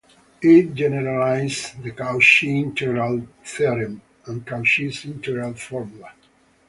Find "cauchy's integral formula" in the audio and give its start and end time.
4.43-6.11